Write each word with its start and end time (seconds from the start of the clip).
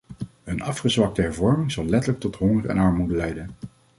Een 0.43 0.61
afgezwakte 0.61 1.21
hervorming 1.21 1.71
zal 1.71 1.85
letterlijk 1.85 2.19
tot 2.19 2.35
honger 2.35 2.65
en 2.65 2.77
armoede 2.77 3.15
leiden. 3.15 3.49